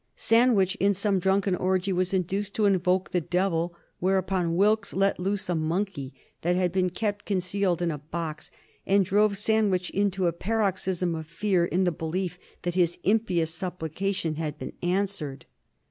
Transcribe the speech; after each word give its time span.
Sandwich, 0.15 0.73
in 0.79 0.95
some 0.95 1.19
drunken 1.19 1.55
orgy, 1.55 1.93
was 1.93 2.11
induced 2.11 2.55
to 2.55 2.65
invoke 2.65 3.11
the 3.11 3.21
devil, 3.21 3.75
whereupon 3.99 4.55
Wilkes 4.55 4.95
let 4.95 5.19
loose 5.19 5.47
a 5.47 5.53
monkey, 5.53 6.11
that 6.41 6.55
had 6.55 6.71
been 6.71 6.89
kept 6.89 7.23
concealed 7.23 7.83
in 7.83 7.91
a 7.91 7.99
box, 7.99 8.49
and 8.87 9.05
drove 9.05 9.37
Sandwich 9.37 9.91
into 9.91 10.25
a 10.25 10.33
paroxysm 10.33 11.13
of 11.13 11.27
fear 11.27 11.65
in 11.65 11.83
the 11.83 11.91
belief 11.91 12.39
that 12.63 12.73
his 12.73 12.97
impious 13.03 13.53
supplication 13.53 14.37
had 14.37 14.57
been 14.57 14.73
answered. 14.81 15.45